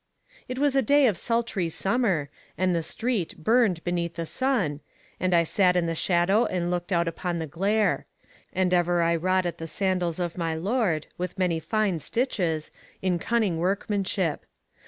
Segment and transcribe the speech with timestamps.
[0.47, 4.79] "'It was a day of sultry summer, and the street burned beneath the sun,
[5.19, 8.07] and I sat in the shadow and looked out upon the glare;
[8.51, 12.71] and ever I wrought at the sandals of my lord, with many fine stitches,
[13.03, 14.47] in cunning workmanship.